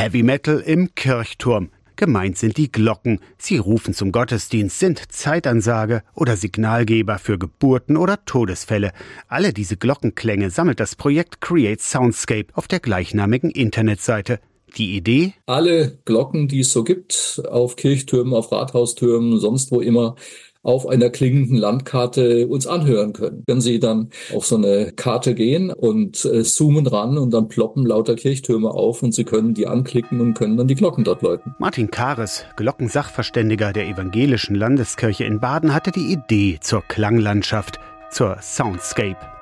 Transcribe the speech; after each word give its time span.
Heavy 0.00 0.22
Metal 0.22 0.60
im 0.60 0.94
Kirchturm. 0.94 1.68
Gemeint 1.96 2.38
sind 2.38 2.56
die 2.56 2.72
Glocken. 2.72 3.20
Sie 3.36 3.58
rufen 3.58 3.92
zum 3.92 4.12
Gottesdienst, 4.12 4.78
sind 4.78 5.12
Zeitansage 5.12 6.02
oder 6.14 6.38
Signalgeber 6.38 7.18
für 7.18 7.38
Geburten 7.38 7.98
oder 7.98 8.24
Todesfälle. 8.24 8.92
Alle 9.28 9.52
diese 9.52 9.76
Glockenklänge 9.76 10.48
sammelt 10.48 10.80
das 10.80 10.96
Projekt 10.96 11.42
Create 11.42 11.82
Soundscape 11.82 12.46
auf 12.54 12.66
der 12.66 12.80
gleichnamigen 12.80 13.50
Internetseite. 13.50 14.40
Die 14.78 14.96
Idee? 14.96 15.34
Alle 15.44 15.98
Glocken, 16.06 16.48
die 16.48 16.60
es 16.60 16.72
so 16.72 16.82
gibt, 16.82 17.42
auf 17.50 17.76
Kirchtürmen, 17.76 18.32
auf 18.32 18.52
Rathaustürmen, 18.52 19.38
sonst 19.38 19.70
wo 19.70 19.82
immer, 19.82 20.16
auf 20.62 20.86
einer 20.86 21.10
klingenden 21.10 21.56
Landkarte 21.56 22.46
uns 22.46 22.66
anhören 22.66 23.12
können. 23.12 23.42
Wenn 23.46 23.60
Sie 23.60 23.80
dann 23.80 24.10
auf 24.34 24.46
so 24.46 24.56
eine 24.56 24.92
Karte 24.92 25.34
gehen 25.34 25.70
und 25.70 26.24
äh, 26.24 26.42
zoomen 26.42 26.86
ran 26.86 27.18
und 27.18 27.32
dann 27.32 27.48
ploppen 27.48 27.86
lauter 27.86 28.14
Kirchtürme 28.14 28.70
auf 28.70 29.02
und 29.02 29.14
Sie 29.14 29.24
können 29.24 29.54
die 29.54 29.66
anklicken 29.66 30.20
und 30.20 30.34
können 30.34 30.56
dann 30.56 30.68
die 30.68 30.74
Glocken 30.74 31.04
dort 31.04 31.22
läuten. 31.22 31.54
Martin 31.58 31.90
Kares, 31.90 32.44
Glockensachverständiger 32.56 33.72
der 33.72 33.88
Evangelischen 33.88 34.54
Landeskirche 34.54 35.24
in 35.24 35.40
Baden, 35.40 35.74
hatte 35.74 35.92
die 35.92 36.12
Idee 36.12 36.58
zur 36.60 36.82
Klanglandschaft, 36.82 37.80
zur 38.10 38.36
Soundscape. 38.40 39.39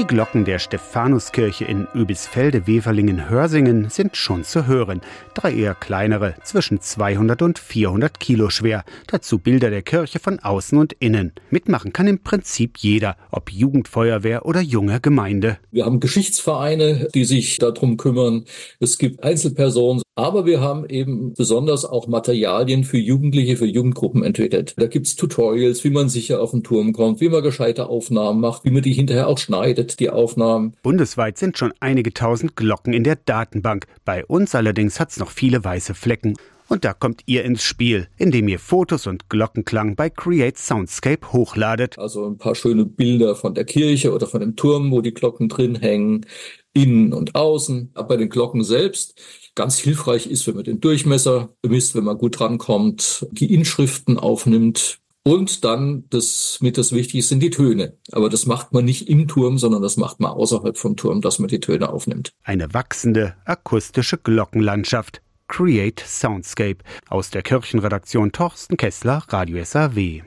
Die 0.00 0.06
Glocken 0.06 0.46
der 0.46 0.58
Stephanuskirche 0.58 1.66
in 1.66 1.86
Öbisfelde-Weverlingen-Hörsingen 1.94 3.90
sind 3.90 4.16
schon 4.16 4.44
zu 4.44 4.66
hören. 4.66 5.02
Drei 5.34 5.52
eher 5.52 5.74
kleinere, 5.74 6.36
zwischen 6.42 6.80
200 6.80 7.42
und 7.42 7.58
400 7.58 8.18
Kilo 8.18 8.48
schwer. 8.48 8.84
Dazu 9.08 9.38
Bilder 9.38 9.68
der 9.68 9.82
Kirche 9.82 10.18
von 10.18 10.38
außen 10.38 10.78
und 10.78 10.94
innen. 10.94 11.32
Mitmachen 11.50 11.92
kann 11.92 12.06
im 12.06 12.22
Prinzip 12.22 12.78
jeder, 12.78 13.18
ob 13.30 13.52
Jugendfeuerwehr 13.52 14.46
oder 14.46 14.62
junge 14.62 15.00
Gemeinde. 15.00 15.58
Wir 15.70 15.84
haben 15.84 16.00
Geschichtsvereine, 16.00 17.08
die 17.14 17.26
sich 17.26 17.58
darum 17.58 17.98
kümmern. 17.98 18.46
Es 18.78 18.96
gibt 18.96 19.22
Einzelpersonen, 19.22 20.00
aber 20.20 20.44
wir 20.44 20.60
haben 20.60 20.86
eben 20.88 21.32
besonders 21.34 21.84
auch 21.84 22.06
Materialien 22.06 22.84
für 22.84 22.98
Jugendliche, 22.98 23.56
für 23.56 23.66
Jugendgruppen 23.66 24.22
entwickelt. 24.22 24.74
Da 24.76 24.86
gibt's 24.86 25.16
Tutorials, 25.16 25.82
wie 25.84 25.90
man 25.90 26.08
sicher 26.08 26.42
auf 26.42 26.50
den 26.50 26.62
Turm 26.62 26.92
kommt, 26.92 27.20
wie 27.20 27.28
man 27.28 27.42
gescheite 27.42 27.88
Aufnahmen 27.88 28.40
macht, 28.40 28.64
wie 28.64 28.70
man 28.70 28.82
die 28.82 28.92
hinterher 28.92 29.28
auch 29.28 29.38
schneidet, 29.38 29.89
die 29.96 30.10
Aufnahmen. 30.10 30.76
Bundesweit 30.82 31.38
sind 31.38 31.58
schon 31.58 31.72
einige 31.80 32.14
tausend 32.14 32.54
Glocken 32.54 32.92
in 32.92 33.04
der 33.04 33.16
Datenbank. 33.16 33.86
Bei 34.04 34.24
uns 34.24 34.54
allerdings 34.54 35.00
hat's 35.00 35.18
noch 35.18 35.30
viele 35.30 35.64
weiße 35.64 35.94
Flecken. 35.94 36.34
Und 36.70 36.84
da 36.84 36.92
kommt 36.92 37.22
ihr 37.26 37.44
ins 37.44 37.64
Spiel, 37.64 38.06
indem 38.16 38.46
ihr 38.46 38.60
Fotos 38.60 39.08
und 39.08 39.28
Glockenklang 39.28 39.96
bei 39.96 40.08
Create 40.08 40.56
Soundscape 40.56 41.32
hochladet. 41.32 41.98
Also 41.98 42.24
ein 42.28 42.38
paar 42.38 42.54
schöne 42.54 42.86
Bilder 42.86 43.34
von 43.34 43.54
der 43.54 43.64
Kirche 43.64 44.12
oder 44.12 44.28
von 44.28 44.40
dem 44.40 44.54
Turm, 44.54 44.92
wo 44.92 45.00
die 45.00 45.12
Glocken 45.12 45.48
drin 45.48 45.74
hängen, 45.74 46.26
innen 46.72 47.12
und 47.12 47.34
außen. 47.34 47.90
Aber 47.94 48.10
bei 48.10 48.16
den 48.18 48.28
Glocken 48.28 48.62
selbst 48.62 49.20
ganz 49.56 49.78
hilfreich 49.78 50.28
ist, 50.28 50.46
wenn 50.46 50.54
man 50.54 50.62
den 50.62 50.80
Durchmesser 50.80 51.52
bemisst, 51.60 51.96
wenn 51.96 52.04
man 52.04 52.18
gut 52.18 52.38
drankommt, 52.38 53.26
die 53.32 53.52
Inschriften 53.52 54.16
aufnimmt, 54.16 54.99
und 55.22 55.64
dann 55.64 56.04
das 56.10 56.58
mit 56.60 56.78
das 56.78 56.92
Wichtigste 56.92 57.28
sind 57.28 57.40
die 57.40 57.50
Töne. 57.50 57.96
Aber 58.12 58.28
das 58.28 58.46
macht 58.46 58.72
man 58.72 58.84
nicht 58.84 59.08
im 59.08 59.28
Turm, 59.28 59.58
sondern 59.58 59.82
das 59.82 59.96
macht 59.96 60.20
man 60.20 60.32
außerhalb 60.32 60.76
vom 60.76 60.96
Turm, 60.96 61.20
dass 61.20 61.38
man 61.38 61.48
die 61.48 61.60
Töne 61.60 61.90
aufnimmt. 61.90 62.30
Eine 62.42 62.72
wachsende 62.72 63.34
akustische 63.44 64.18
Glockenlandschaft. 64.18 65.22
Create 65.48 66.00
Soundscape 66.00 66.78
aus 67.08 67.30
der 67.30 67.42
Kirchenredaktion 67.42 68.30
Torsten 68.30 68.76
Kessler, 68.76 69.24
Radio 69.28 69.64
SAW. 69.64 70.18